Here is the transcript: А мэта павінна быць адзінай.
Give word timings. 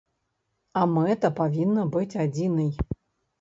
А 0.79 0.85
мэта 0.93 1.31
павінна 1.41 1.85
быць 1.97 2.17
адзінай. 2.25 2.73